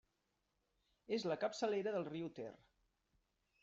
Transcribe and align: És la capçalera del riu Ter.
És 1.19 1.27
la 1.33 1.39
capçalera 1.45 1.95
del 1.99 2.11
riu 2.11 2.35
Ter. 2.43 2.51